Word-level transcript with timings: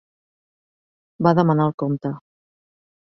Va 1.27 1.35
demanar 1.41 1.69
el 1.73 1.77
compte. 1.85 2.15